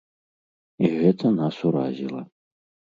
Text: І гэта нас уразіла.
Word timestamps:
І 0.87 0.91
гэта 0.97 1.33
нас 1.37 1.55
уразіла. 1.73 2.21